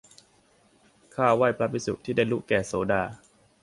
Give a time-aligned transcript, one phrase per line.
[1.15, 3.03] ข้าไหว้พระภิกษุ ที่ได้ลุแก่โสดา